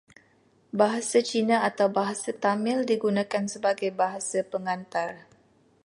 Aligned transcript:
Bahasa 0.79 1.19
Cina 1.29 1.57
atau 1.69 1.85
Bahasa 1.97 2.31
Tamil 2.43 2.79
digunakan 2.91 3.45
sebagai 3.53 3.89
bahasa 4.01 4.39
pengantar. 4.51 5.11